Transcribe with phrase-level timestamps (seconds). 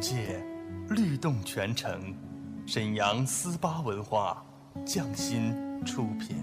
[0.00, 0.42] 界，
[0.88, 2.14] 律动全城。
[2.66, 4.42] 沈阳思巴文化
[4.86, 5.54] 匠心
[5.84, 6.42] 出品。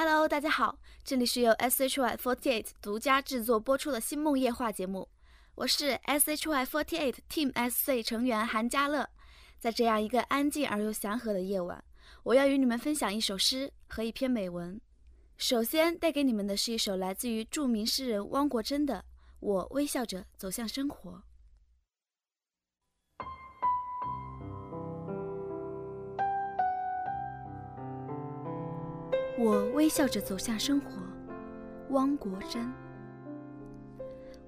[0.00, 5.08] Hello，大家好，这里是由 SHY48 独家制作播出的《星梦夜话》节目，
[5.56, 9.10] 我是 SHY48 Team SC 成员韩佳乐。
[9.58, 11.82] 在这样一个安静而又祥和的夜晚，
[12.22, 14.80] 我要与你们分享一首诗和一篇美文。
[15.36, 18.98] 首先带给你们的是一首来自于著名诗人汪国真的
[19.40, 21.10] 《我微笑着走向生活》。
[29.40, 31.00] 我微笑着走向生活，
[31.90, 32.68] 汪国真。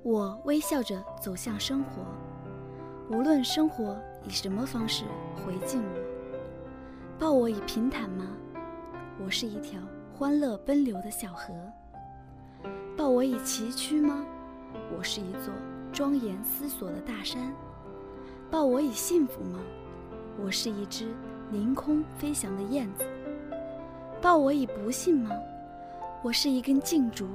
[0.03, 2.05] 我微笑着走向生活，
[3.09, 3.97] 无论生活
[4.27, 5.05] 以什么方式
[5.37, 6.01] 回敬我，
[7.21, 8.27] 抱我以平坦吗？
[9.25, 9.81] 我是一条
[10.13, 11.55] 欢乐奔流的小河。
[12.97, 14.27] 抱我以崎岖吗？
[14.99, 15.55] 我是一座
[15.93, 17.55] 庄严思索的大山。
[18.51, 19.61] 抱我以幸福吗？
[20.37, 21.15] 我是一只
[21.53, 23.05] 凌空飞翔的燕子。
[24.21, 25.35] 报我以不幸吗？
[26.23, 27.27] 我是一根劲竹，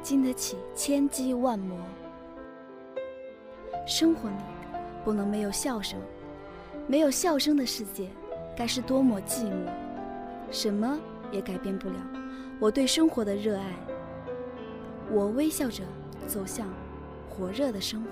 [0.00, 1.76] 经得起千击万磨。
[3.84, 4.36] 生活里
[5.04, 5.98] 不能没有笑声，
[6.86, 8.08] 没有笑声的世界，
[8.56, 9.68] 该是多么寂寞。
[10.52, 11.00] 什么
[11.32, 11.94] 也改变不了
[12.60, 13.74] 我对生活的热爱。
[15.10, 15.82] 我微笑着
[16.28, 16.68] 走向
[17.28, 18.08] 火热的生活。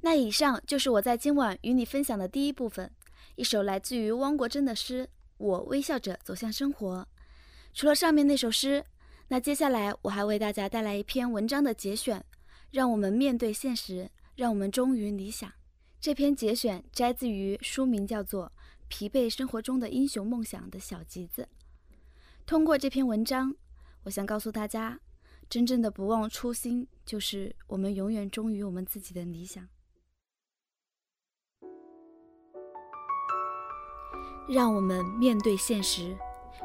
[0.00, 2.90] 那以上就是我在今晚与你分享的第一部分，
[3.34, 5.04] 一首来自于汪国真的诗
[5.38, 7.06] 《我微笑着走向生活》。
[7.74, 8.84] 除了上面那首诗，
[9.28, 12.24] 那接下来我还为大家带来一篇文章的节选，
[12.70, 15.52] 让我们面对现实，让我们忠于理想。
[16.00, 18.46] 这篇节选摘自于书名叫做
[18.86, 21.48] 《疲惫生活中的英雄梦想》的小集子。
[22.46, 23.56] 通过这篇文章，
[24.04, 25.00] 我想告诉大家，
[25.50, 29.66] 真正的不忘初心，就是我们永远忠于我们自己的理想。
[34.48, 36.16] 让我们面对现实，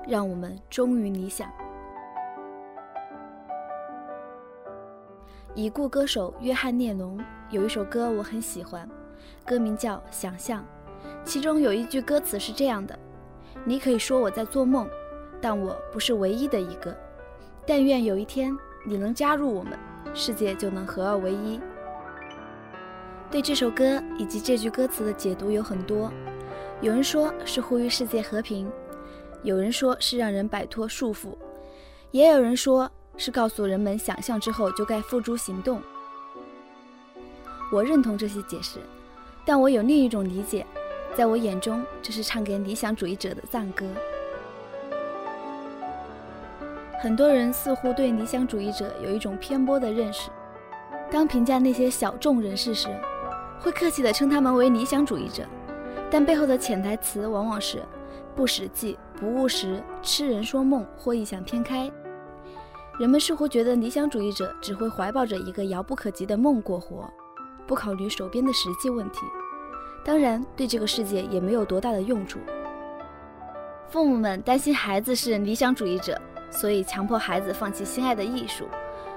[0.07, 1.49] 让我们忠于理想。
[5.55, 7.19] 已故歌手约翰列侬
[7.49, 8.87] 有一首歌我很喜欢，
[9.43, 10.61] 歌名叫《想象》，
[11.23, 12.97] 其中有一句歌词是这样的
[13.65, 14.87] ：“你可以说我在做梦，
[15.41, 16.95] 但我不是唯一的一个。
[17.65, 18.55] 但愿有一天
[18.85, 19.73] 你能加入我们，
[20.13, 21.59] 世界就能合二为一。”
[23.31, 26.11] 对这首歌以及这句歌词的解读有很多。
[26.81, 28.67] 有人说是呼吁世界和平，
[29.43, 31.35] 有人说是让人摆脱束缚，
[32.09, 35.79] 也有人说是告诉人们想象之后就该付诸行动。
[37.71, 38.79] 我认同这些解释，
[39.45, 40.65] 但我有另一种理解，
[41.15, 43.85] 在我眼中，这是唱给理想主义者的赞歌。
[46.99, 50.31] 很多人似乎对理想主义者有一种偏颇的认识，
[51.11, 52.87] 当评价那些小众人士时，
[53.59, 55.43] 会客气地称他们为理想主义者。
[56.11, 57.81] 但背后的潜台词往往是
[58.35, 61.89] 不实际、不务实、痴人说梦或异想天开。
[62.99, 67.09] 人们似乎觉得理想主义者只会怀抱着一个遥不可及的梦过活，
[67.65, 69.21] 不考虑手边的实际问题。
[70.03, 72.39] 当然，对这个世界也没有多大的用处。
[73.89, 76.19] 父母们担心孩子是理想主义者，
[76.49, 78.65] 所以强迫孩子放弃心爱的艺术，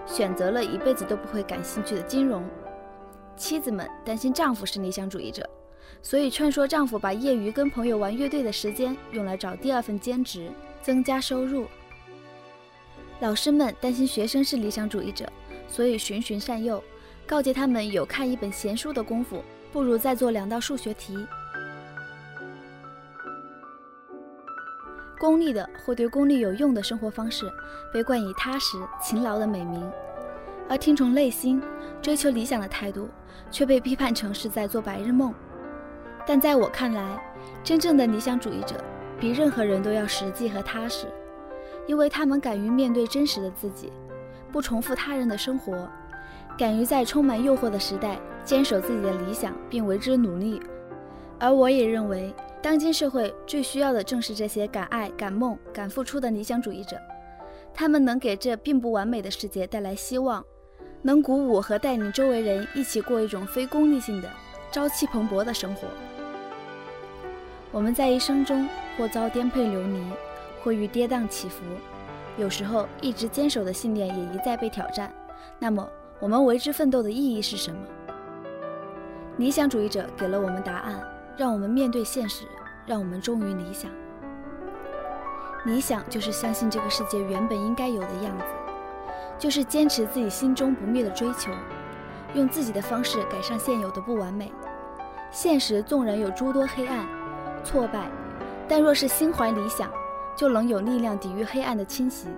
[0.06, 2.44] 选择了一辈子都不会感兴趣的金融。
[3.36, 5.48] 妻子们担心丈夫是理想主义者，
[6.02, 10.50] 所以劝说丈夫把业余跟朋友玩乐队的时间用来找第二份兼职，
[10.82, 11.66] 增加收入。
[13.20, 15.26] 老师们担心学生是理想主义者，
[15.68, 16.82] 所以循循善诱，
[17.26, 19.42] 告诫他们有看一本闲书的功夫。
[19.72, 21.26] 不如再做两道数学题。
[25.18, 27.50] 功利的或对功利有用的生活方式
[27.92, 29.90] 被冠以踏实、勤劳的美名，
[30.68, 31.60] 而听从内心、
[32.00, 33.08] 追求理想的态度
[33.50, 35.34] 却被批判成是在做白日梦。
[36.26, 37.18] 但在我看来，
[37.62, 38.76] 真正的理想主义者
[39.20, 41.06] 比任何人都要实际和踏实，
[41.86, 43.92] 因为他们敢于面对真实的自己，
[44.50, 45.88] 不重复他人的生活。
[46.56, 50.62] 敢于在充满诱惑的时代坚守自己的理想并为之努力，
[51.38, 52.32] 而我也认为，
[52.62, 56.96] 当今社会最需要的正是这些敢爱、敢梦、敢付出的理想主义者。
[57.74, 60.44] 他们能给这并不完美的世界带来希望，
[61.02, 64.30] 能鼓舞和带领周围人一起过一种非功利性的、
[64.70, 65.88] 朝气蓬勃的生活。
[67.74, 70.00] 我们在一生中或遭颠沛流离，
[70.62, 71.64] 或遇跌宕起伏，
[72.36, 75.12] 有时候一直坚守的信念也一再被挑战。
[75.58, 75.84] 那么，
[76.20, 77.78] 我们为之奋斗的意义是什么？
[79.38, 81.02] 理想主义者给了我们答案，
[81.36, 82.44] 让我们面对现实，
[82.86, 83.90] 让我们忠于理想。
[85.64, 88.44] 理想就是相信这个世界原本应该有的样子，
[89.36, 91.50] 就是坚持自己心中不灭的追求，
[92.34, 94.52] 用自己的方式改善现有的不完美。
[95.32, 97.04] 现实纵然有诸多黑暗、
[97.64, 98.08] 挫败，
[98.68, 99.90] 但若是心怀理想，
[100.36, 102.28] 就能有力量抵御黑暗的侵袭，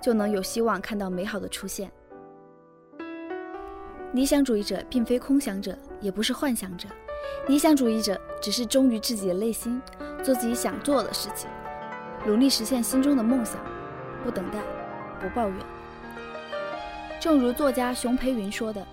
[0.00, 1.90] 就能有希望看到美好的出现。
[4.12, 6.88] 理想主义者并非空想者，也不是幻想者。
[7.46, 9.80] 理想主义者只是忠于自己的内心，
[10.22, 11.48] 做自己想做的事情，
[12.26, 13.60] 努力实现心中的梦想，
[14.22, 14.58] 不等待，
[15.20, 15.56] 不抱怨。
[17.18, 18.86] 正如作家熊培云说的：“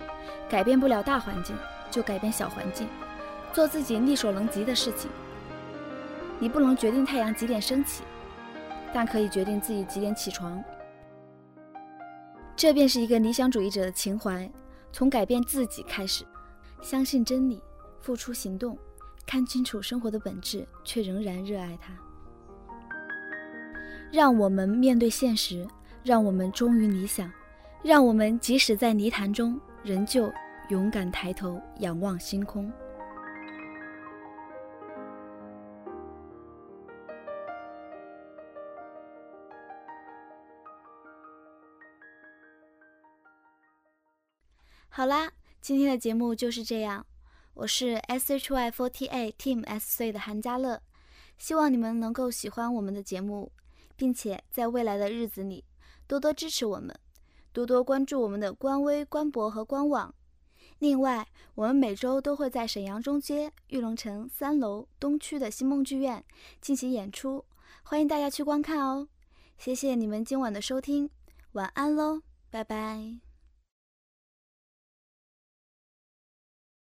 [0.48, 1.54] 改变不了大环境，
[1.90, 2.88] 就改变小环境，
[3.52, 5.10] 做自己力所能及的事情。
[6.42, 8.02] 你不能决定太阳几点升起，
[8.92, 10.60] 但可以决定自己几点起床。
[12.56, 14.50] 这便是一个理想主义者的情怀。”
[14.90, 16.24] 从改变自己开始，
[16.82, 17.62] 相信真理，
[18.00, 18.76] 付出行动，
[19.24, 21.94] 看清楚生活的本质，却仍然热爱它。
[24.10, 25.64] 让我们面对现实，
[26.02, 27.32] 让我们忠于理想，
[27.84, 30.30] 让我们即使在泥潭中，仍旧
[30.70, 32.70] 勇敢抬头仰望星空。
[44.94, 47.06] 好啦，今天的节目就是这样。
[47.54, 50.82] 我是 SHY48 Team S 岁的韩佳乐，
[51.38, 53.50] 希望你们能够喜欢我们的节目，
[53.96, 55.64] 并且在未来的日子里
[56.06, 56.94] 多多支持我们，
[57.54, 60.14] 多多关注我们的官微、官博和官网。
[60.78, 66.22] 另外，我们每周都会在沈阳中街玉龙城三楼东区的星梦剧院
[66.60, 67.42] 进行演出，
[67.82, 69.08] 欢迎大家去观看哦。
[69.56, 71.08] 谢谢你们今晚的收听，
[71.52, 73.31] 晚安喽，拜拜。